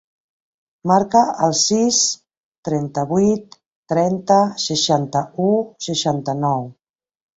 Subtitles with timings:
[0.91, 1.99] Marca el sis,
[2.69, 3.59] trenta-vuit,
[3.93, 5.51] trenta, seixanta-u,
[5.91, 6.67] seixanta-nou.